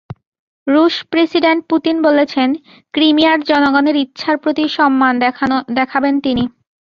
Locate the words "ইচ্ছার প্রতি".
4.03-4.63